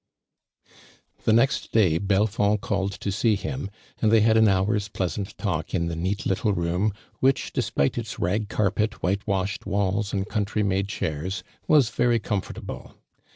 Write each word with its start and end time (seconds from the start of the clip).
The 1.25 1.31
next 1.31 1.71
day 1.71 1.99
Bolfond 1.99 2.61
called 2.61 2.93
to 2.93 3.11
see 3.11 3.37
liim, 3.37 3.69
and 4.01 4.11
thoy 4.11 4.21
had 4.21 4.35
an 4.35 4.45
houi's 4.45 4.89
jjloasant 4.89 5.35
talkinth(» 5.37 5.95
neat 5.95 6.25
little 6.25 6.55
rooin, 6.55 6.91
wiiioli. 7.21 7.51
(l(' 7.55 7.85
)iit<,' 7.85 7.97
its 7.99 8.17
lag 8.17 8.49
carpet, 8.49 8.93
whitowushod 9.03 9.67
walls 9.67 10.11
and 10.11 10.25
countiy 10.27 10.65
made 10.65 10.87
chiiirs, 10.87 11.43
was 11.67 11.91
very 11.91 12.19
conilnrtable. 12.19 12.95